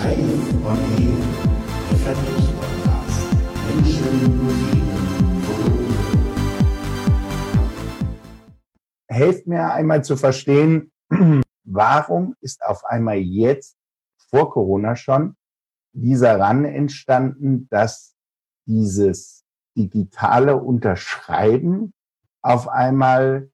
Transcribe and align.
Schreiben 0.00 0.64
und 0.64 0.98
Leben, 0.98 1.22
der 1.90 1.98
Vertriebspodcast. 1.98 3.36
Menschen, 3.66 4.04
Themen, 4.70 5.04
Helft 9.08 9.46
mir 9.46 9.72
einmal 9.74 10.02
zu 10.02 10.16
verstehen, 10.16 10.90
warum 11.64 12.34
ist 12.40 12.64
auf 12.64 12.86
einmal 12.86 13.18
jetzt, 13.18 13.76
vor 14.30 14.50
Corona 14.50 14.96
schon, 14.96 15.36
dieser 15.92 16.40
Ran 16.40 16.64
entstanden, 16.64 17.68
dass 17.68 18.16
dieses 18.66 19.44
digitale 19.76 20.56
Unterschreiben 20.56 21.92
auf 22.40 22.68
einmal 22.68 23.50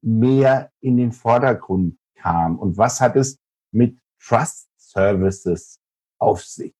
mehr 0.00 0.70
in 0.80 0.96
den 0.96 1.12
Vordergrund 1.12 1.98
kam? 2.14 2.58
Und 2.58 2.78
was 2.78 3.02
hat 3.02 3.14
es 3.16 3.38
mit 3.72 3.98
Trust 4.18 4.70
Services 4.96 5.80
auf 6.18 6.44
sich? 6.44 6.74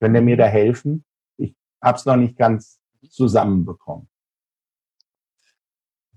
Könnt 0.00 0.14
ihr 0.14 0.22
mir 0.22 0.36
da 0.36 0.46
helfen? 0.46 1.04
Ich 1.36 1.54
habe 1.82 1.98
es 1.98 2.04
noch 2.04 2.16
nicht 2.16 2.36
ganz 2.36 2.80
zusammenbekommen. 3.10 4.08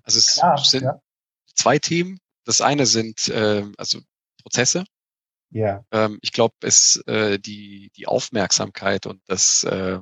Also 0.04 0.20
es 0.20 0.36
ja, 0.36 0.58
sind 0.58 0.84
ja. 0.84 1.02
zwei 1.56 1.80
Themen. 1.80 2.20
Das 2.46 2.62
eine 2.62 2.86
sind 2.86 3.30
äh, 3.30 3.66
also 3.78 4.00
Prozesse. 4.42 4.84
Ja. 5.50 5.84
Ähm, 5.92 6.20
ich 6.22 6.32
glaube, 6.32 6.56
es 6.62 6.98
äh, 7.08 7.40
die 7.40 7.92
die 7.96 8.08
Aufmerksamkeit 8.08 9.06
und 9.06 9.22
das 9.28 9.64
äh, 9.64 10.00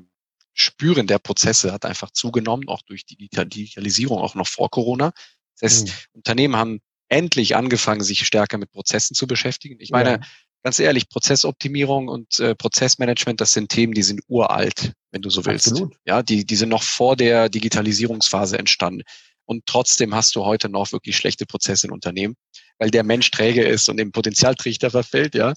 Spüren 0.53 1.07
der 1.07 1.19
Prozesse 1.19 1.71
hat 1.71 1.85
einfach 1.85 2.11
zugenommen, 2.11 2.67
auch 2.67 2.81
durch 2.81 3.05
die 3.05 3.15
Digitalisierung, 3.15 4.19
auch 4.19 4.35
noch 4.35 4.47
vor 4.47 4.69
Corona. 4.69 5.11
Das 5.59 5.71
heißt, 5.71 5.87
mhm. 5.87 5.93
Unternehmen 6.13 6.55
haben 6.55 6.81
endlich 7.07 7.55
angefangen, 7.55 8.01
sich 8.01 8.25
stärker 8.25 8.57
mit 8.57 8.71
Prozessen 8.71 9.15
zu 9.15 9.27
beschäftigen. 9.27 9.77
Ich 9.79 9.89
meine, 9.89 10.11
ja. 10.11 10.19
Ganz 10.63 10.79
ehrlich, 10.79 11.09
Prozessoptimierung 11.09 12.07
und 12.07 12.39
äh, 12.39 12.55
Prozessmanagement, 12.55 13.39
das 13.41 13.53
sind 13.53 13.69
Themen, 13.69 13.93
die 13.93 14.03
sind 14.03 14.21
uralt, 14.27 14.93
wenn 15.11 15.21
du 15.21 15.29
so 15.29 15.45
willst. 15.45 15.71
Absolut. 15.71 15.95
Ja, 16.05 16.21
die, 16.21 16.45
die 16.45 16.55
sind 16.55 16.69
noch 16.69 16.83
vor 16.83 17.15
der 17.15 17.49
Digitalisierungsphase 17.49 18.57
entstanden. 18.57 19.03
Und 19.45 19.65
trotzdem 19.65 20.13
hast 20.13 20.35
du 20.35 20.45
heute 20.45 20.69
noch 20.69 20.91
wirklich 20.91 21.17
schlechte 21.17 21.45
Prozesse 21.45 21.87
in 21.87 21.93
Unternehmen, 21.93 22.35
weil 22.77 22.91
der 22.91 23.03
Mensch 23.03 23.31
träge 23.31 23.63
ist 23.63 23.89
und 23.89 23.97
dem 23.97 24.11
Potenzialtrichter 24.11 24.91
verfällt, 24.91 25.33
ja. 25.33 25.53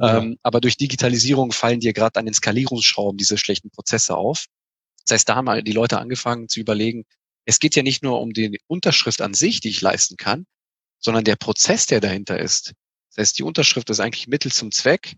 ja. 0.00 0.18
Ähm, 0.18 0.38
aber 0.42 0.60
durch 0.60 0.76
Digitalisierung 0.76 1.52
fallen 1.52 1.80
dir 1.80 1.92
gerade 1.92 2.18
an 2.18 2.24
den 2.24 2.34
Skalierungsschrauben 2.34 3.16
diese 3.16 3.38
schlechten 3.38 3.70
Prozesse 3.70 4.16
auf. 4.16 4.46
Das 5.06 5.14
heißt, 5.14 5.28
da 5.28 5.36
haben 5.36 5.64
die 5.64 5.72
Leute 5.72 6.00
angefangen 6.00 6.48
zu 6.48 6.58
überlegen, 6.58 7.04
es 7.44 7.60
geht 7.60 7.76
ja 7.76 7.82
nicht 7.82 8.02
nur 8.02 8.20
um 8.20 8.32
die 8.32 8.60
Unterschrift 8.66 9.22
an 9.22 9.34
sich, 9.34 9.60
die 9.60 9.70
ich 9.70 9.80
leisten 9.80 10.16
kann, 10.16 10.44
sondern 10.98 11.24
der 11.24 11.36
Prozess, 11.36 11.86
der 11.86 12.00
dahinter 12.00 12.38
ist. 12.38 12.74
Das 13.10 13.18
heißt, 13.18 13.38
die 13.38 13.42
Unterschrift 13.42 13.90
ist 13.90 14.00
eigentlich 14.00 14.28
Mittel 14.28 14.52
zum 14.52 14.70
Zweck, 14.70 15.16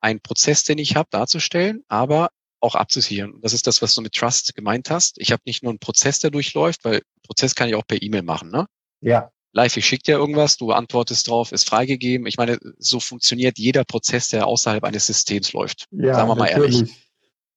einen 0.00 0.20
Prozess, 0.20 0.64
den 0.64 0.78
ich 0.78 0.96
habe, 0.96 1.08
darzustellen, 1.10 1.82
aber 1.88 2.30
auch 2.60 2.74
abzusichern. 2.74 3.32
Und 3.32 3.44
das 3.44 3.52
ist 3.52 3.66
das, 3.66 3.82
was 3.82 3.94
du 3.94 4.00
mit 4.00 4.14
Trust 4.14 4.54
gemeint 4.54 4.90
hast. 4.90 5.18
Ich 5.18 5.32
habe 5.32 5.42
nicht 5.44 5.62
nur 5.62 5.70
einen 5.70 5.78
Prozess, 5.78 6.18
der 6.18 6.30
durchläuft, 6.30 6.84
weil 6.84 7.02
Prozess 7.22 7.54
kann 7.54 7.68
ich 7.68 7.74
auch 7.74 7.86
per 7.86 8.02
E-Mail 8.02 8.22
machen, 8.22 8.50
ne? 8.50 8.66
Ja. 9.00 9.30
Live, 9.52 9.76
ich 9.76 9.86
schicke 9.86 10.02
dir 10.02 10.16
irgendwas, 10.16 10.58
du 10.58 10.72
antwortest 10.72 11.28
drauf, 11.28 11.50
ist 11.52 11.68
freigegeben. 11.68 12.26
Ich 12.26 12.36
meine, 12.36 12.58
so 12.78 13.00
funktioniert 13.00 13.58
jeder 13.58 13.84
Prozess, 13.84 14.28
der 14.28 14.46
außerhalb 14.46 14.84
eines 14.84 15.06
Systems 15.06 15.52
läuft. 15.52 15.86
Ja, 15.92 16.14
Sagen 16.14 16.28
wir 16.28 16.34
mal 16.34 16.50
natürlich. 16.50 16.76
ehrlich. 16.76 17.06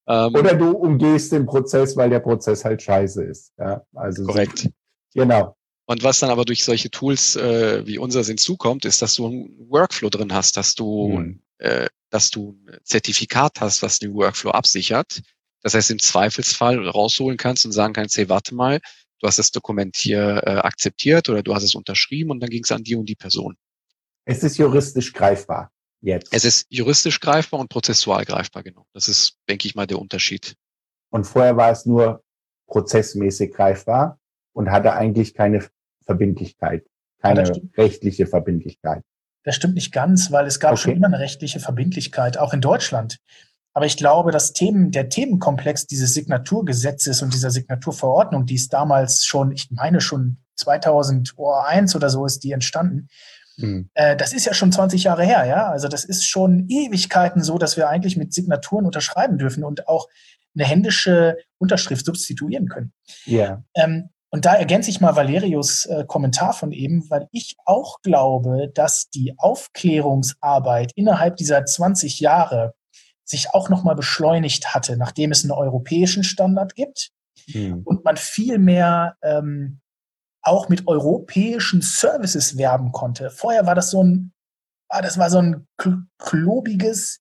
Ähm, 0.07 0.33
Oder 0.33 0.55
du 0.55 0.71
umgehst 0.71 1.31
den 1.31 1.45
Prozess, 1.45 1.97
weil 1.97 2.09
der 2.09 2.19
Prozess 2.19 2.63
halt 2.63 2.81
scheiße 2.81 3.23
ist. 3.23 3.53
Ja, 3.57 3.83
also 3.93 4.23
korrekt. 4.23 4.59
So, 4.59 5.21
genau. 5.21 5.55
Und 5.89 6.03
was 6.03 6.19
dann 6.19 6.29
aber 6.29 6.45
durch 6.45 6.63
solche 6.63 6.91
Tools 6.91 7.35
äh, 7.35 7.83
wie 7.87 7.97
unser 7.97 8.23
hinzukommt, 8.23 8.85
ist, 8.85 9.01
dass 9.01 9.15
du 9.15 9.25
einen 9.25 9.69
Workflow 9.71 10.11
drin 10.11 10.31
hast, 10.31 10.55
dass 10.55 10.75
du, 10.75 11.17
hm. 11.17 11.41
äh, 11.57 11.87
dass 12.11 12.29
du 12.29 12.59
ein 12.67 12.77
Zertifikat 12.83 13.59
hast, 13.59 13.81
was 13.81 13.97
den 13.97 14.13
Workflow 14.13 14.51
absichert. 14.51 15.23
Das 15.63 15.73
heißt, 15.73 15.89
im 15.89 15.97
Zweifelsfall 15.97 16.87
rausholen 16.87 17.37
kannst 17.37 17.65
und 17.65 17.71
sagen 17.71 17.93
kannst, 17.93 18.15
hey, 18.17 18.29
warte 18.29 18.53
mal, 18.53 18.79
du 19.19 19.25
hast 19.25 19.39
das 19.39 19.49
Dokument 19.49 19.97
hier 19.97 20.43
äh, 20.45 20.57
akzeptiert 20.57 21.27
oder 21.27 21.41
du 21.41 21.55
hast 21.55 21.63
es 21.63 21.73
unterschrieben 21.73 22.29
und 22.29 22.39
dann 22.39 22.51
ging 22.51 22.63
es 22.63 22.71
an 22.71 22.83
die 22.83 22.95
und 22.95 23.09
die 23.09 23.15
Person. 23.15 23.57
Es 24.25 24.43
ist 24.43 24.59
juristisch 24.59 25.11
greifbar 25.11 25.71
jetzt. 26.01 26.31
Es 26.31 26.45
ist 26.45 26.67
juristisch 26.69 27.19
greifbar 27.19 27.61
und 27.61 27.69
prozessual 27.69 28.25
greifbar, 28.25 28.61
genau. 28.61 28.85
Das 28.93 29.07
ist, 29.07 29.39
denke 29.49 29.67
ich 29.67 29.73
mal, 29.73 29.87
der 29.87 29.97
Unterschied. 29.97 30.53
Und 31.09 31.23
vorher 31.23 31.57
war 31.57 31.71
es 31.71 31.87
nur 31.87 32.23
prozessmäßig 32.67 33.53
greifbar 33.53 34.19
und 34.53 34.69
hatte 34.69 34.93
eigentlich 34.93 35.33
keine 35.33 35.67
Verbindlichkeit, 36.09 36.87
keine 37.21 37.43
rechtliche 37.77 38.25
Verbindlichkeit. 38.25 39.03
Das 39.43 39.55
stimmt 39.55 39.75
nicht 39.75 39.91
ganz, 39.91 40.31
weil 40.31 40.47
es 40.47 40.59
gab 40.59 40.71
okay. 40.71 40.81
schon 40.81 40.93
immer 40.93 41.05
eine 41.05 41.19
rechtliche 41.19 41.59
Verbindlichkeit, 41.59 42.39
auch 42.39 42.51
in 42.51 42.61
Deutschland. 42.61 43.19
Aber 43.75 43.85
ich 43.85 43.95
glaube, 43.95 44.31
das 44.31 44.53
Themen, 44.53 44.89
der 44.89 45.09
Themenkomplex 45.09 45.85
dieses 45.85 46.15
Signaturgesetzes 46.15 47.21
und 47.21 47.31
dieser 47.31 47.51
Signaturverordnung, 47.51 48.47
die 48.47 48.55
ist 48.55 48.73
damals 48.73 49.23
schon, 49.23 49.51
ich 49.51 49.69
meine 49.69 50.01
schon 50.01 50.37
2001 50.55 51.95
oder 51.95 52.09
so 52.09 52.25
ist 52.25 52.43
die 52.43 52.53
entstanden. 52.53 53.07
Hm. 53.59 53.91
Äh, 53.93 54.17
das 54.17 54.33
ist 54.33 54.45
ja 54.45 54.55
schon 54.55 54.71
20 54.71 55.03
Jahre 55.03 55.23
her, 55.23 55.45
ja. 55.45 55.69
Also 55.69 55.87
das 55.87 56.05
ist 56.05 56.25
schon 56.25 56.67
Ewigkeiten 56.69 57.43
so, 57.43 57.59
dass 57.59 57.77
wir 57.77 57.87
eigentlich 57.87 58.17
mit 58.17 58.33
Signaturen 58.33 58.87
unterschreiben 58.87 59.37
dürfen 59.37 59.63
und 59.63 59.87
auch 59.87 60.07
eine 60.55 60.65
händische 60.65 61.37
Unterschrift 61.59 62.03
substituieren 62.03 62.67
können. 62.67 62.93
Ja. 63.25 63.63
Ähm, 63.75 64.09
und 64.31 64.45
da 64.45 64.55
ergänze 64.55 64.91
ich 64.91 65.01
mal 65.01 65.15
Valerius 65.15 65.85
äh, 65.85 66.05
Kommentar 66.05 66.53
von 66.53 66.71
eben, 66.71 67.09
weil 67.09 67.27
ich 67.31 67.55
auch 67.65 68.01
glaube, 68.01 68.69
dass 68.73 69.09
die 69.09 69.33
Aufklärungsarbeit 69.37 70.91
innerhalb 70.95 71.37
dieser 71.37 71.65
20 71.65 72.19
Jahre 72.19 72.75
sich 73.23 73.53
auch 73.53 73.69
nochmal 73.69 73.95
beschleunigt 73.95 74.73
hatte, 74.73 74.97
nachdem 74.97 75.31
es 75.31 75.43
einen 75.43 75.51
europäischen 75.51 76.23
Standard 76.23 76.75
gibt 76.75 77.11
mhm. 77.47 77.81
und 77.85 78.03
man 78.03 78.17
viel 78.17 78.59
mehr 78.59 79.15
ähm, 79.23 79.81
auch 80.41 80.69
mit 80.69 80.87
europäischen 80.87 81.81
Services 81.81 82.57
werben 82.57 82.91
konnte. 82.91 83.29
Vorher 83.31 83.65
war 83.65 83.75
das 83.75 83.89
so 83.91 84.03
ein, 84.03 84.31
ah, 84.89 85.01
das 85.01 85.17
war 85.17 85.29
so 85.29 85.39
ein 85.39 85.67
klobiges 86.17 87.19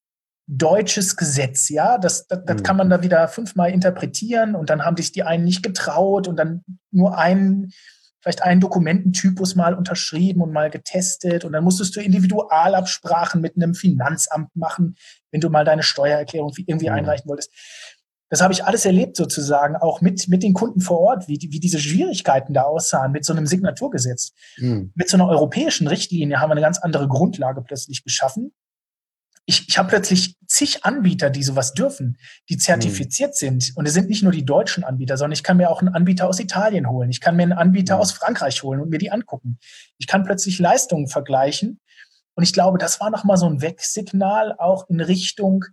deutsches 0.49 1.17
Gesetz, 1.17 1.69
ja, 1.69 1.99
das, 1.99 2.27
das, 2.27 2.43
das 2.47 2.57
mhm. 2.57 2.63
kann 2.63 2.77
man 2.79 2.89
da 2.89 3.03
wieder 3.03 3.29
fünfmal 3.29 3.71
interpretieren 3.71 4.55
und 4.55 4.71
dann 4.71 4.85
haben 4.85 4.97
sich 4.97 5.13
die 5.13 5.23
einen 5.23 5.45
nicht 5.45 5.63
getraut 5.63 6.27
und 6.27 6.37
dann 6.37 6.65
nur 6.91 7.19
einen, 7.19 7.71
vielleicht 8.23 8.43
einen 8.43 8.61
Dokumententypus 8.61 9.57
mal 9.57 9.75
unterschrieben 9.75 10.41
und 10.41 10.53
mal 10.53 10.71
getestet 10.71 11.45
und 11.45 11.53
dann 11.53 11.65
musstest 11.65 11.95
du 11.95 12.01
Individualabsprachen 12.01 13.43
mit 13.43 13.57
einem 13.57 13.75
Finanzamt 13.75 14.57
machen, 14.57 14.97
wenn 15.31 15.43
du 15.43 15.51
mal 15.51 15.67
deine 15.67 15.83
Steuererklärung 15.83 16.53
irgendwie 16.57 16.89
mhm. 16.89 16.97
einreichen 16.97 17.29
wolltest. 17.29 17.53
Das 18.31 18.41
habe 18.41 18.53
ich 18.53 18.65
alles 18.65 18.87
erlebt 18.87 19.17
sozusagen, 19.17 19.77
auch 19.77 20.01
mit, 20.01 20.29
mit 20.29 20.43
den 20.43 20.55
Kunden 20.55 20.81
vor 20.81 21.01
Ort, 21.01 21.29
wie, 21.29 21.39
wie 21.51 21.61
diese 21.61 21.79
Schwierigkeiten 21.79 22.55
da 22.55 22.63
aussahen 22.63 23.13
mit 23.13 23.25
so 23.25 23.35
einem 23.35 23.47
Signaturgesetz. 23.47 24.33
Mhm. 24.57 24.93
Mit 24.95 25.11
so 25.11 25.19
einer 25.19 25.29
europäischen 25.29 25.87
Richtlinie 25.89 26.41
haben 26.41 26.49
wir 26.49 26.53
eine 26.53 26.61
ganz 26.63 26.79
andere 26.79 27.07
Grundlage 27.07 27.63
plötzlich 27.63 28.03
geschaffen 28.03 28.53
ich, 29.49 29.67
ich 29.67 29.79
habe 29.79 29.89
plötzlich 29.89 30.37
zig 30.47 30.85
Anbieter, 30.85 31.31
die 31.31 31.43
sowas 31.43 31.73
dürfen, 31.73 32.19
die 32.51 32.59
zertifiziert 32.59 33.31
mhm. 33.31 33.35
sind. 33.35 33.73
Und 33.77 33.87
es 33.87 33.95
sind 33.95 34.11
nicht 34.11 34.23
nur 34.23 34.31
die 34.31 34.45
deutschen 34.45 34.85
Anbieter, 34.85 35.17
sondern 35.17 35.33
ich 35.33 35.43
kann 35.43 35.57
mir 35.57 35.71
auch 35.71 35.81
einen 35.81 35.95
Anbieter 35.95 36.29
aus 36.29 36.39
Italien 36.39 36.91
holen. 36.91 37.09
Ich 37.09 37.23
kann 37.23 37.35
mir 37.35 37.45
einen 37.45 37.55
Anbieter 37.55 37.95
mhm. 37.95 38.03
aus 38.03 38.13
Frankreich 38.13 38.63
holen 38.63 38.79
und 38.79 38.91
mir 38.91 38.99
die 38.99 39.11
angucken. 39.11 39.59
Ich 39.97 40.07
kann 40.07 40.23
plötzlich 40.25 40.59
Leistungen 40.59 41.09
vergleichen. 41.09 41.81
Und 42.35 42.43
ich 42.43 42.53
glaube, 42.53 42.77
das 42.77 43.01
war 43.01 43.09
nochmal 43.09 43.39
so 43.39 43.47
ein 43.47 43.63
Wegsignal 43.63 44.55
auch 44.59 44.87
in 44.91 45.01
Richtung, 45.01 45.65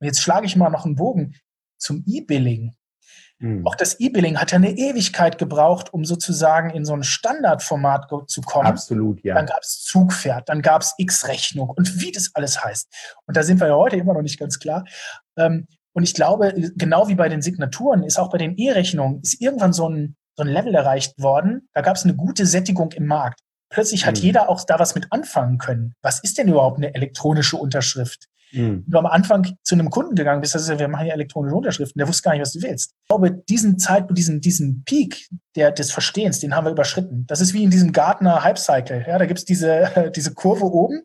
jetzt 0.00 0.20
schlage 0.20 0.46
ich 0.46 0.54
mal 0.54 0.70
noch 0.70 0.84
einen 0.84 0.94
Bogen 0.94 1.34
zum 1.76 2.04
E-Billing. 2.06 2.72
Mhm. 3.38 3.66
Auch 3.66 3.74
das 3.74 3.98
E-Billing 4.00 4.38
hat 4.38 4.52
ja 4.52 4.56
eine 4.56 4.70
Ewigkeit 4.70 5.38
gebraucht, 5.38 5.92
um 5.92 6.04
sozusagen 6.04 6.70
in 6.70 6.84
so 6.84 6.94
ein 6.94 7.02
Standardformat 7.02 8.10
zu 8.26 8.40
kommen. 8.42 8.66
Absolut, 8.66 9.22
ja. 9.24 9.34
Dann 9.34 9.46
gab 9.46 9.62
es 9.62 9.82
Zugpferd, 9.82 10.48
dann 10.48 10.62
gab 10.62 10.82
es 10.82 10.94
X-Rechnung 10.98 11.70
und 11.70 12.00
wie 12.00 12.12
das 12.12 12.30
alles 12.34 12.64
heißt. 12.64 12.88
Und 13.26 13.36
da 13.36 13.42
sind 13.42 13.60
wir 13.60 13.68
ja 13.68 13.76
heute 13.76 13.96
immer 13.96 14.14
noch 14.14 14.22
nicht 14.22 14.38
ganz 14.38 14.58
klar. 14.58 14.84
Ähm, 15.36 15.66
und 15.92 16.02
ich 16.02 16.14
glaube, 16.14 16.52
genau 16.76 17.08
wie 17.08 17.14
bei 17.14 17.28
den 17.28 17.42
Signaturen 17.42 18.02
ist 18.02 18.18
auch 18.18 18.30
bei 18.30 18.38
den 18.38 18.56
E-Rechnungen 18.56 19.20
ist 19.22 19.40
irgendwann 19.40 19.72
so 19.72 19.88
ein, 19.88 20.16
so 20.36 20.42
ein 20.42 20.48
Level 20.48 20.74
erreicht 20.74 21.20
worden. 21.20 21.68
Da 21.72 21.82
gab 21.82 21.96
es 21.96 22.04
eine 22.04 22.14
gute 22.14 22.46
Sättigung 22.46 22.92
im 22.92 23.06
Markt. 23.06 23.40
Plötzlich 23.68 24.06
hat 24.06 24.16
mhm. 24.16 24.22
jeder 24.22 24.48
auch 24.48 24.64
da 24.64 24.78
was 24.78 24.94
mit 24.94 25.06
anfangen 25.10 25.58
können. 25.58 25.94
Was 26.02 26.20
ist 26.22 26.38
denn 26.38 26.48
überhaupt 26.48 26.78
eine 26.78 26.94
elektronische 26.94 27.56
Unterschrift? 27.56 28.28
Mhm. 28.54 28.84
Du 28.86 28.98
am 28.98 29.06
Anfang 29.06 29.56
zu 29.62 29.74
einem 29.74 29.90
Kunden 29.90 30.14
gegangen 30.14 30.40
bist, 30.40 30.54
das 30.54 30.62
ist 30.62 30.68
ja, 30.68 30.78
wir 30.78 30.88
machen 30.88 31.06
ja 31.06 31.14
elektronische 31.14 31.56
Unterschriften, 31.56 31.98
der 31.98 32.08
wusste 32.08 32.22
gar 32.22 32.32
nicht, 32.32 32.42
was 32.42 32.52
du 32.52 32.62
willst. 32.62 32.92
Ich 33.02 33.08
glaube, 33.08 33.32
diesen 33.32 33.78
Zeitpunkt, 33.78 34.16
diesen, 34.18 34.40
diesen 34.40 34.84
Peak 34.84 35.28
der, 35.56 35.72
des 35.72 35.90
Verstehens, 35.90 36.40
den 36.40 36.54
haben 36.54 36.64
wir 36.64 36.72
überschritten. 36.72 37.26
Das 37.26 37.40
ist 37.40 37.54
wie 37.54 37.64
in 37.64 37.70
diesem 37.70 37.92
Gartner 37.92 38.42
Hype 38.44 38.58
Cycle. 38.58 39.04
Ja, 39.06 39.18
da 39.18 39.26
gibt's 39.26 39.44
diese, 39.44 40.12
diese 40.16 40.32
Kurve 40.34 40.64
oben, 40.64 41.02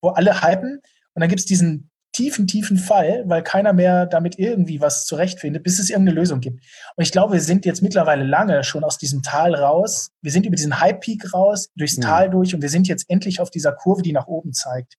wo 0.00 0.08
alle 0.08 0.42
hypen 0.42 0.80
und 1.14 1.20
dann 1.20 1.28
gibt's 1.28 1.46
diesen 1.46 1.90
tiefen, 2.16 2.46
tiefen 2.46 2.78
Fall, 2.78 3.24
weil 3.26 3.42
keiner 3.42 3.74
mehr 3.74 4.06
damit 4.06 4.38
irgendwie 4.38 4.80
was 4.80 5.04
zurechtfindet, 5.04 5.62
bis 5.62 5.78
es 5.78 5.90
irgendeine 5.90 6.18
Lösung 6.18 6.40
gibt. 6.40 6.64
Und 6.96 7.04
ich 7.04 7.12
glaube, 7.12 7.34
wir 7.34 7.40
sind 7.40 7.66
jetzt 7.66 7.82
mittlerweile 7.82 8.24
lange 8.24 8.64
schon 8.64 8.84
aus 8.84 8.96
diesem 8.96 9.22
Tal 9.22 9.54
raus. 9.54 10.10
Wir 10.22 10.32
sind 10.32 10.46
über 10.46 10.56
diesen 10.56 10.80
High-Peak 10.80 11.34
raus, 11.34 11.68
durchs 11.76 11.98
mhm. 11.98 12.02
Tal 12.02 12.30
durch 12.30 12.54
und 12.54 12.62
wir 12.62 12.70
sind 12.70 12.88
jetzt 12.88 13.04
endlich 13.08 13.40
auf 13.40 13.50
dieser 13.50 13.72
Kurve, 13.72 14.00
die 14.00 14.12
nach 14.12 14.26
oben 14.28 14.54
zeigt. 14.54 14.94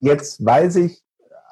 Jetzt 0.00 0.42
weiß 0.42 0.76
ich, 0.76 1.02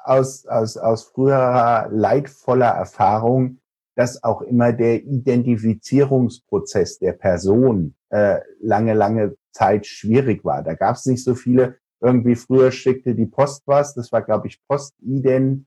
aus, 0.03 0.45
aus, 0.45 0.77
aus 0.77 1.03
früherer 1.03 1.89
leidvoller 1.91 2.69
Erfahrung, 2.69 3.59
dass 3.95 4.23
auch 4.23 4.41
immer 4.41 4.73
der 4.73 5.03
Identifizierungsprozess 5.03 6.99
der 6.99 7.13
Person 7.13 7.95
äh, 8.09 8.39
lange, 8.59 8.93
lange 8.93 9.35
Zeit 9.51 9.85
schwierig 9.85 10.43
war. 10.45 10.63
Da 10.63 10.73
gab 10.73 10.95
es 10.95 11.05
nicht 11.05 11.23
so 11.23 11.35
viele. 11.35 11.77
Irgendwie 11.99 12.35
früher 12.35 12.71
schickte 12.71 13.13
die 13.13 13.25
Post 13.27 13.63
was. 13.65 13.93
Das 13.93 14.11
war, 14.11 14.21
glaube 14.21 14.47
ich, 14.47 14.59
Postident. 14.67 15.65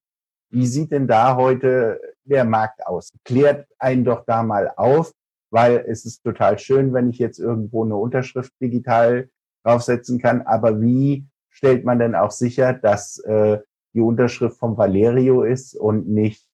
Wie 0.51 0.67
sieht 0.67 0.91
denn 0.93 1.07
da 1.07 1.37
heute 1.37 2.01
der 2.25 2.45
Markt 2.45 2.87
aus? 2.87 3.13
Klärt 3.25 3.67
einen 3.79 4.05
doch 4.05 4.25
da 4.25 4.43
mal 4.43 4.73
auf, 4.77 5.13
weil 5.51 5.85
es 5.87 6.05
ist 6.05 6.23
total 6.25 6.59
schön, 6.59 6.93
wenn 6.93 7.11
ich 7.11 7.19
jetzt 7.19 7.39
irgendwo 7.39 7.85
eine 7.85 7.97
Unterschrift 7.97 8.53
digital 8.61 9.29
draufsetzen 9.65 10.19
kann. 10.19 10.43
Aber 10.43 10.81
wie 10.81 11.27
stellt 11.51 11.85
man 11.85 11.99
denn 11.99 12.15
auch 12.15 12.31
sicher, 12.33 12.73
dass 12.73 13.19
äh, 13.21 13.59
die 13.95 14.01
Unterschrift 14.01 14.59
von 14.59 14.77
Valerio 14.77 15.43
ist 15.43 15.75
und 15.75 16.09
nicht 16.09 16.45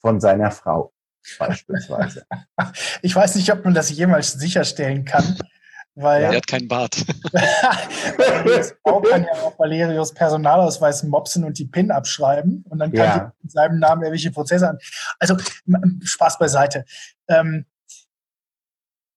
von 0.00 0.20
seiner 0.20 0.50
Frau 0.50 0.92
beispielsweise? 1.38 2.26
Ich 3.02 3.14
weiß 3.14 3.36
nicht, 3.36 3.50
ob 3.52 3.64
man 3.64 3.74
das 3.74 3.90
jemals 3.90 4.32
sicherstellen 4.32 5.04
kann. 5.04 5.38
Weil 5.94 6.22
er 6.22 6.36
hat 6.36 6.46
keinen 6.46 6.68
Bart. 6.68 6.94
Frau 8.82 9.00
kann 9.00 9.24
ja 9.24 9.32
auch 9.42 9.58
Valerios 9.58 10.14
Personalausweis 10.14 11.02
mopsen 11.02 11.44
und 11.44 11.58
die 11.58 11.66
PIN 11.66 11.90
abschreiben 11.90 12.64
und 12.68 12.78
dann 12.78 12.92
kann 12.92 13.04
ja. 13.04 13.18
die 13.18 13.42
mit 13.42 13.52
seinem 13.52 13.78
Namen 13.78 14.02
irgendwelche 14.02 14.30
Prozesse 14.30 14.68
an. 14.68 14.78
Also 15.18 15.36
Spaß 16.02 16.38
beiseite. 16.38 16.84
Ähm, 17.28 17.66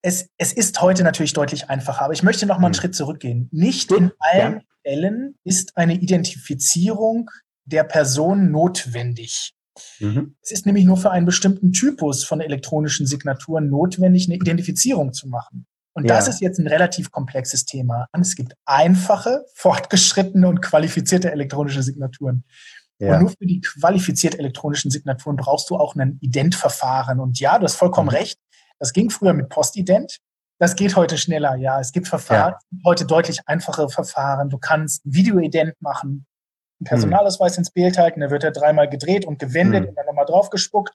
es, 0.01 0.29
es 0.37 0.51
ist 0.51 0.81
heute 0.81 1.03
natürlich 1.03 1.33
deutlich 1.33 1.69
einfacher, 1.69 2.03
aber 2.03 2.13
ich 2.13 2.23
möchte 2.23 2.45
noch 2.45 2.57
mal 2.57 2.67
einen 2.67 2.73
mhm. 2.73 2.79
Schritt 2.79 2.95
zurückgehen. 2.95 3.49
Nicht 3.51 3.91
in 3.91 4.11
allen 4.19 4.53
ja. 4.55 4.61
Fällen 4.83 5.35
ist 5.43 5.77
eine 5.77 5.93
Identifizierung 5.93 7.29
der 7.65 7.83
Person 7.83 8.51
notwendig. 8.51 9.53
Mhm. 9.99 10.35
Es 10.41 10.51
ist 10.51 10.65
nämlich 10.65 10.85
nur 10.85 10.97
für 10.97 11.11
einen 11.11 11.25
bestimmten 11.25 11.71
Typus 11.71 12.23
von 12.23 12.41
elektronischen 12.41 13.07
Signaturen 13.07 13.69
notwendig, 13.69 14.27
eine 14.27 14.35
Identifizierung 14.35 15.13
zu 15.13 15.27
machen. 15.27 15.65
Und 15.93 16.05
ja. 16.05 16.15
das 16.15 16.27
ist 16.27 16.41
jetzt 16.41 16.59
ein 16.59 16.67
relativ 16.67 17.11
komplexes 17.11 17.65
Thema. 17.65 18.07
Es 18.19 18.35
gibt 18.35 18.53
einfache, 18.65 19.45
fortgeschrittene 19.53 20.47
und 20.47 20.61
qualifizierte 20.61 21.31
elektronische 21.31 21.83
Signaturen. 21.83 22.43
Ja. 22.99 23.15
Und 23.15 23.21
nur 23.21 23.29
für 23.29 23.45
die 23.45 23.61
qualifiziert 23.61 24.37
elektronischen 24.37 24.89
Signaturen 24.89 25.35
brauchst 25.35 25.69
du 25.69 25.75
auch 25.75 25.95
ein 25.95 26.17
Identverfahren. 26.21 27.19
Und 27.19 27.39
ja, 27.39 27.57
du 27.59 27.65
hast 27.65 27.75
vollkommen 27.75 28.09
mhm. 28.09 28.15
recht. 28.15 28.39
Das 28.79 28.93
ging 28.93 29.09
früher 29.09 29.33
mit 29.33 29.49
Postident. 29.49 30.19
Das 30.59 30.75
geht 30.75 30.95
heute 30.95 31.17
schneller. 31.17 31.55
Ja, 31.55 31.79
es 31.79 31.91
gibt 31.91 32.07
Verfahren, 32.07 32.53
ja. 32.53 32.79
heute 32.85 33.05
deutlich 33.05 33.41
einfache 33.47 33.89
Verfahren. 33.89 34.49
Du 34.49 34.57
kannst 34.57 35.01
Videoident 35.03 35.79
machen, 35.81 36.25
einen 36.83 36.99
Personalausweis 36.99 37.57
mhm. 37.57 37.61
ins 37.61 37.71
Bild 37.71 37.97
halten, 37.97 38.19
da 38.19 38.29
wird 38.29 38.43
er 38.43 38.51
dreimal 38.51 38.89
gedreht 38.89 39.25
und 39.25 39.39
gewendet 39.39 39.83
mhm. 39.83 39.89
und 39.89 39.95
dann 39.95 40.05
nochmal 40.05 40.25
draufgespuckt 40.25 40.93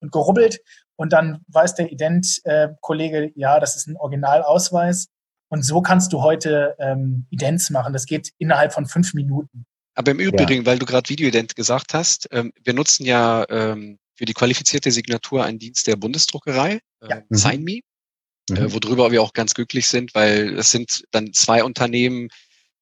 und 0.00 0.12
gerubbelt. 0.12 0.60
Und 0.96 1.12
dann 1.12 1.42
weiß 1.48 1.74
der 1.74 1.90
Ident-Kollege, 1.90 3.24
äh, 3.24 3.32
ja, 3.34 3.60
das 3.60 3.76
ist 3.76 3.86
ein 3.86 3.96
Originalausweis. 3.96 5.08
Und 5.48 5.62
so 5.62 5.82
kannst 5.82 6.12
du 6.12 6.22
heute 6.22 6.74
ähm, 6.78 7.26
Idents 7.30 7.70
machen. 7.70 7.92
Das 7.92 8.06
geht 8.06 8.30
innerhalb 8.38 8.72
von 8.72 8.86
fünf 8.86 9.14
Minuten. 9.14 9.66
Aber 9.94 10.10
im 10.10 10.18
Übrigen, 10.18 10.62
ja. 10.62 10.66
weil 10.66 10.78
du 10.78 10.86
gerade 10.86 11.08
Videoident 11.08 11.54
gesagt 11.54 11.94
hast, 11.94 12.28
ähm, 12.32 12.52
wir 12.62 12.72
nutzen 12.72 13.04
ja 13.04 13.44
ähm, 13.50 13.98
für 14.14 14.24
die 14.24 14.32
qualifizierte 14.32 14.90
Signatur 14.90 15.44
einen 15.44 15.58
Dienst 15.58 15.86
der 15.86 15.96
Bundesdruckerei, 15.96 16.80
äh, 17.00 17.08
ja. 17.08 17.16
Mhm. 17.28 17.36
SignMe, 17.36 17.80
mhm. 18.48 18.56
äh, 18.56 18.72
worüber 18.72 19.10
wir 19.10 19.22
auch 19.22 19.34
ganz 19.34 19.52
glücklich 19.54 19.88
sind, 19.88 20.14
weil 20.14 20.58
es 20.58 20.70
sind 20.70 21.04
dann 21.10 21.32
zwei 21.34 21.64
Unternehmen, 21.64 22.28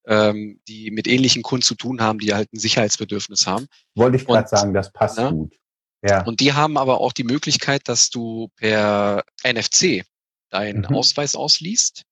ähm, 0.07 0.61
die 0.69 0.91
mit 0.91 1.07
ähnlichen 1.07 1.43
Kunden 1.43 1.63
zu 1.63 1.75
tun 1.75 2.01
haben, 2.01 2.19
die 2.19 2.35
halt 2.35 2.53
ein 2.53 2.59
Sicherheitsbedürfnis 2.59 3.47
haben. 3.47 3.67
Wollte 3.95 4.17
ich 4.17 4.27
gerade 4.27 4.49
sagen, 4.49 4.75
das 4.75 4.93
passt 4.93 5.19
ja, 5.19 5.31
gut. 5.31 5.55
Ja. 6.03 6.25
Und 6.25 6.41
die 6.41 6.53
haben 6.53 6.79
aber 6.79 7.01
auch 7.01 7.13
die 7.13 7.25
Möglichkeit, 7.25 7.83
dass 7.89 8.11
du 8.11 8.49
per 8.57 9.25
NFC 9.45 10.05
deinen 10.49 10.87
mhm. 10.89 10.97
Ausweis 10.97 11.35
ausliest 11.35 12.05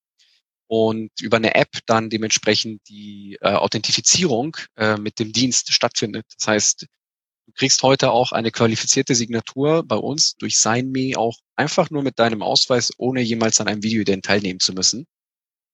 und 0.67 1.09
über 1.19 1.37
eine 1.37 1.55
App 1.55 1.79
dann 1.87 2.09
dementsprechend 2.09 2.87
die 2.87 3.37
äh, 3.41 3.49
Authentifizierung 3.49 4.55
äh, 4.77 4.97
mit 4.97 5.19
dem 5.19 5.33
Dienst 5.33 5.73
stattfindet. 5.73 6.25
Das 6.37 6.47
heißt, 6.47 6.81
du 6.83 7.51
kriegst 7.53 7.81
heute 7.81 8.11
auch 8.11 8.31
eine 8.31 8.51
qualifizierte 8.51 9.15
Signatur 9.15 9.83
bei 9.83 9.95
uns 9.95 10.35
durch 10.35 10.57
SignMe 10.59 11.17
auch 11.17 11.37
einfach 11.55 11.89
nur 11.89 12.03
mit 12.03 12.19
deinem 12.19 12.43
Ausweis, 12.43 12.91
ohne 12.97 13.21
jemals 13.21 13.59
an 13.59 13.67
einem 13.67 13.81
Videoident 13.81 14.25
teilnehmen 14.25 14.59
zu 14.59 14.73
müssen. 14.73 15.07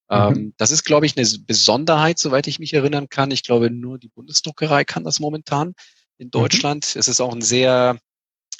Mhm. 0.08 0.16
Ähm, 0.16 0.54
das 0.56 0.70
ist, 0.70 0.84
glaube 0.84 1.06
ich, 1.06 1.16
eine 1.16 1.26
Besonderheit, 1.46 2.18
soweit 2.18 2.46
ich 2.46 2.58
mich 2.58 2.74
erinnern 2.74 3.08
kann. 3.08 3.30
Ich 3.30 3.42
glaube, 3.42 3.70
nur 3.70 3.98
die 3.98 4.08
Bundesdruckerei 4.08 4.84
kann 4.84 5.04
das 5.04 5.20
momentan 5.20 5.74
in 6.18 6.28
mhm. 6.28 6.32
Deutschland. 6.32 6.94
Mhm. 6.94 7.00
Es 7.00 7.08
ist 7.08 7.20
auch 7.20 7.32
ein 7.32 7.42
sehr 7.42 7.98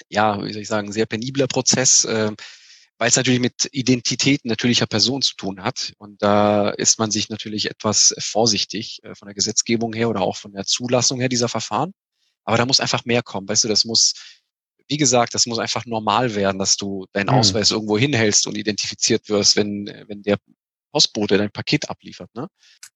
ja, 0.09 0.43
wie 0.45 0.53
soll 0.53 0.63
ich 0.63 0.69
sagen, 0.69 0.93
sehr 0.93 1.07
penibler 1.07 1.47
Prozess, 1.47 2.05
äh, 2.05 2.33
weil 2.99 3.09
es 3.09 3.17
natürlich 3.17 3.41
mit 3.41 3.69
Identität 3.73 4.45
natürlicher 4.45 4.87
Person 4.87 5.23
zu 5.23 5.35
tun 5.37 5.63
hat. 5.63 5.93
Und 5.99 6.23
da 6.23 6.71
ist 6.71 6.99
man 6.99 7.11
sich 7.11 7.29
natürlich 7.29 7.71
etwas 7.71 8.15
vorsichtig 8.19 9.01
äh, 9.03 9.15
von 9.15 9.27
der 9.27 9.35
Gesetzgebung 9.35 9.93
her 9.93 10.09
oder 10.09 10.23
auch 10.23 10.37
von 10.37 10.53
der 10.53 10.65
Zulassung 10.65 11.21
her 11.21 11.29
dieser 11.29 11.49
Verfahren. 11.49 11.93
Aber 12.45 12.57
da 12.57 12.65
muss 12.65 12.81
einfach 12.81 13.05
mehr 13.05 13.23
kommen. 13.23 13.49
Weißt 13.49 13.65
du, 13.65 13.69
das 13.69 13.85
muss, 13.85 14.15
wie 14.89 14.97
gesagt, 14.97 15.35
das 15.35 15.47
muss 15.47 15.59
einfach 15.59 15.85
normal 15.85 16.35
werden, 16.35 16.59
dass 16.59 16.77
du 16.77 17.07
deinen 17.13 17.27
mhm. 17.27 17.35
Ausweis 17.35 17.71
irgendwo 17.71 17.99
hinhältst 17.99 18.47
und 18.47 18.57
identifiziert 18.57 19.29
wirst, 19.29 19.57
wenn, 19.57 19.87
wenn 20.07 20.23
der 20.23 20.39
Postbote 20.97 21.37
dein 21.37 21.51
Paket 21.51 21.91
abliefert. 21.91 22.35
Ne? 22.35 22.49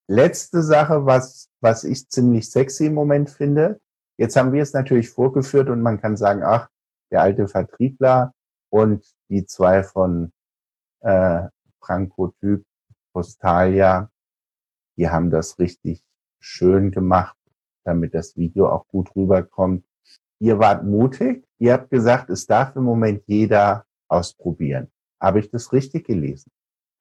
Letzte 0.09 0.63
Sache, 0.63 1.05
was, 1.05 1.51
was 1.61 1.85
ich 1.85 2.09
ziemlich 2.09 2.51
sexy 2.51 2.87
im 2.87 2.95
Moment 2.95 3.29
finde. 3.29 3.79
Jetzt 4.17 4.37
haben 4.37 4.55
wir 4.55 4.63
es 4.63 4.73
natürlich 4.73 5.11
vorgeführt 5.11 5.69
und 5.69 5.83
man 5.83 6.01
kann 6.01 6.17
sagen, 6.17 6.43
ach, 6.43 6.71
der 7.11 7.21
alte 7.21 7.47
Vertriebler 7.47 8.33
und 8.71 9.05
die 9.29 9.45
zwei 9.45 9.83
von 9.83 10.33
äh, 11.01 11.43
Frankotyp 11.79 12.65
Postalia, 13.13 14.11
die 14.97 15.11
haben 15.11 15.29
das 15.29 15.59
richtig 15.59 16.03
schön 16.39 16.93
gemacht, 16.93 17.37
damit 17.85 18.15
das 18.15 18.35
Video 18.35 18.71
auch 18.71 18.89
gut 18.89 19.15
rüberkommt. 19.15 19.85
Ihr 20.39 20.59
wart 20.59 20.85
mutig, 20.85 21.47
ihr 21.59 21.75
habt 21.75 21.91
gesagt, 21.91 22.31
es 22.31 22.47
darf 22.47 22.75
im 22.77 22.85
Moment 22.85 23.25
jeder 23.27 23.85
ausprobieren. 24.09 24.91
Habe 25.21 25.41
ich 25.41 25.51
das 25.51 25.71
richtig 25.75 26.07
gelesen? 26.07 26.51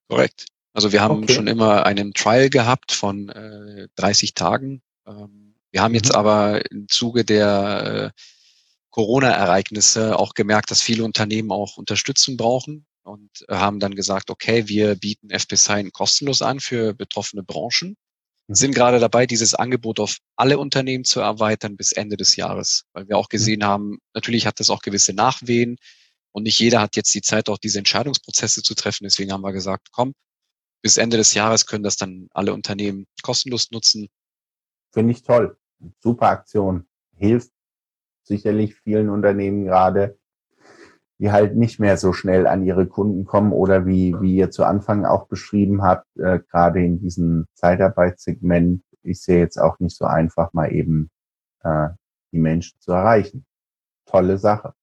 Korrekt. 0.10 0.48
Also 0.74 0.92
wir 0.92 1.02
haben 1.02 1.24
okay. 1.24 1.34
schon 1.34 1.48
immer 1.48 1.86
einen 1.86 2.14
Trial 2.14 2.50
gehabt 2.50 2.92
von 2.92 3.30
äh, 3.30 3.88
30 3.96 4.34
Tagen. 4.34 4.82
Ähm, 5.08 5.56
wir 5.72 5.82
haben 5.82 5.96
jetzt 5.96 6.10
mhm. 6.10 6.16
aber 6.16 6.72
im 6.72 6.88
Zuge 6.88 7.26
der 7.26 8.14
äh, 8.16 8.22
Corona-Ereignisse 8.92 10.18
auch 10.18 10.34
gemerkt, 10.34 10.72
dass 10.72 10.82
viele 10.82 11.04
Unternehmen 11.04 11.52
auch 11.52 11.78
Unterstützung 11.78 12.38
brauchen 12.38 12.86
und 13.04 13.46
haben 13.50 13.80
dann 13.80 13.96
gesagt, 13.96 14.30
okay, 14.30 14.68
wir 14.68 14.96
bieten 14.96 15.30
FP 15.30 15.56
Sign 15.56 15.92
kostenlos 15.92 16.42
an 16.42 16.60
für 16.60 16.94
betroffene 16.94 17.44
Branchen. 17.44 17.96
Mhm. 18.48 18.56
Sind 18.56 18.76
gerade 18.76 19.00
dabei, 19.00 19.26
dieses 19.26 19.54
Angebot 19.54 20.00
auf 20.00 20.18
alle 20.36 20.58
Unternehmen 20.58 21.04
zu 21.04 21.20
erweitern 21.20 21.78
bis 21.78 21.92
Ende 21.92 22.18
des 22.18 22.36
Jahres, 22.36 22.86
weil 22.94 23.08
wir 23.08 23.18
auch 23.18 23.28
mhm. 23.28 23.32
gesehen 23.32 23.64
haben, 23.64 24.00
natürlich 24.14 24.46
hat 24.46 24.60
das 24.60 24.70
auch 24.70 24.82
gewisse 24.82 25.14
Nachwehen 25.14 25.78
und 26.32 26.44
nicht 26.44 26.60
jeder 26.60 26.82
hat 26.82 26.96
jetzt 26.96 27.14
die 27.14 27.22
Zeit, 27.22 27.50
auch 27.50 27.58
diese 27.58 27.80
Entscheidungsprozesse 27.80 28.64
zu 28.64 28.76
treffen. 28.76 29.04
Deswegen 29.04 29.32
haben 29.32 29.42
wir 29.42 29.54
gesagt, 29.54 29.90
komm, 29.92 30.14
bis 30.82 30.98
Ende 30.98 31.18
des 31.18 31.34
Jahres 31.34 31.66
können 31.66 31.84
das 31.84 31.98
dann 31.98 32.28
alle 32.34 32.54
Unternehmen 32.54 33.06
kostenlos 33.22 33.72
nutzen. 33.72 34.10
Finde 34.92 35.12
ich 35.12 35.24
toll. 35.24 35.58
Super 36.00 36.30
Aktion. 36.30 36.88
Hilft 37.16 37.52
sicherlich 38.24 38.76
vielen 38.76 39.10
Unternehmen 39.10 39.66
gerade, 39.66 40.18
die 41.18 41.32
halt 41.32 41.56
nicht 41.56 41.80
mehr 41.80 41.98
so 41.98 42.14
schnell 42.14 42.48
an 42.48 42.64
ihre 42.64 42.88
Kunden 42.88 43.26
kommen 43.26 43.52
oder 43.52 43.86
wie, 43.86 44.16
wie 44.22 44.36
ihr 44.36 44.52
zu 44.52 44.64
Anfang 44.64 45.06
auch 45.06 45.28
beschrieben 45.28 45.82
habt, 45.84 46.08
äh, 46.18 46.40
gerade 46.50 46.84
in 46.84 47.00
diesem 47.00 47.48
Zeitarbeitssegment 47.56 48.84
ist 49.04 49.28
ja 49.28 49.36
jetzt 49.36 49.58
auch 49.58 49.80
nicht 49.80 49.98
so 49.98 50.06
einfach, 50.06 50.54
mal 50.54 50.72
eben 50.72 51.10
äh, 51.64 51.90
die 52.32 52.40
Menschen 52.40 52.80
zu 52.80 52.92
erreichen. 52.92 53.46
Tolle 54.06 54.38
Sache. 54.38 54.74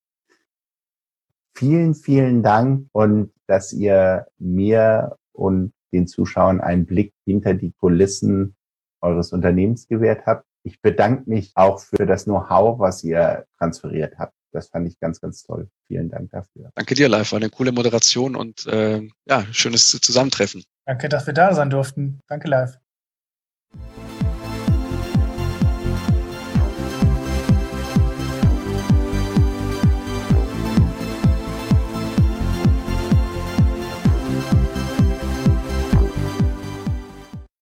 Vielen, 1.54 1.94
vielen 1.94 2.42
Dank 2.42 2.88
und 2.92 3.32
dass 3.46 3.72
ihr 3.72 4.26
mir 4.38 5.16
und 5.32 5.72
den 5.92 6.06
Zuschauern 6.06 6.60
einen 6.60 6.86
Blick 6.86 7.12
hinter 7.24 7.54
die 7.54 7.72
Kulissen 7.72 8.56
eures 9.00 9.32
Unternehmens 9.32 9.88
gewährt 9.88 10.26
habt 10.26 10.46
ich 10.66 10.82
bedanke 10.82 11.30
mich 11.30 11.52
auch 11.54 11.78
für 11.78 12.06
das 12.06 12.24
Know-how, 12.24 12.80
was 12.80 13.04
ihr 13.04 13.46
transferiert 13.56 14.18
habt. 14.18 14.34
Das 14.52 14.68
fand 14.68 14.88
ich 14.88 14.98
ganz, 14.98 15.20
ganz 15.20 15.42
toll. 15.44 15.68
Vielen 15.86 16.10
Dank 16.10 16.30
dafür. 16.32 16.70
Danke 16.74 16.94
dir, 16.94 17.08
Live. 17.08 17.30
War 17.30 17.36
eine 17.36 17.50
coole 17.50 17.70
Moderation 17.70 18.34
und 18.34 18.66
äh, 18.66 19.06
ja, 19.26 19.46
schönes 19.52 19.90
Zusammentreffen. 19.90 20.64
Danke, 20.84 21.08
dass 21.08 21.26
wir 21.26 21.34
da 21.34 21.54
sein 21.54 21.70
durften. 21.70 22.20
Danke, 22.26 22.48
Live. 22.48 22.78